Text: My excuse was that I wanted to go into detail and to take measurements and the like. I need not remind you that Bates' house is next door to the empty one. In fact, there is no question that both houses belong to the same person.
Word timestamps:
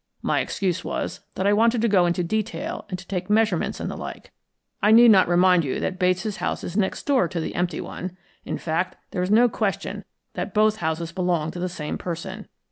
My 0.23 0.39
excuse 0.39 0.83
was 0.83 1.19
that 1.35 1.45
I 1.45 1.53
wanted 1.53 1.79
to 1.83 1.87
go 1.87 2.07
into 2.07 2.23
detail 2.23 2.85
and 2.89 2.97
to 2.97 3.07
take 3.07 3.29
measurements 3.29 3.79
and 3.79 3.87
the 3.87 3.95
like. 3.95 4.31
I 4.81 4.89
need 4.89 5.11
not 5.11 5.27
remind 5.29 5.63
you 5.63 5.79
that 5.79 5.99
Bates' 5.99 6.37
house 6.37 6.63
is 6.63 6.75
next 6.75 7.03
door 7.05 7.27
to 7.27 7.39
the 7.39 7.53
empty 7.53 7.79
one. 7.81 8.17
In 8.43 8.57
fact, 8.57 8.95
there 9.11 9.21
is 9.21 9.29
no 9.29 9.47
question 9.47 10.03
that 10.33 10.55
both 10.55 10.77
houses 10.77 11.11
belong 11.11 11.51
to 11.51 11.59
the 11.59 11.69
same 11.69 11.99
person. 11.99 12.47